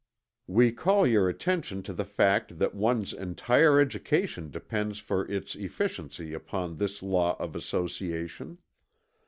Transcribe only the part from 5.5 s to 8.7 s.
efficiency upon this law of association.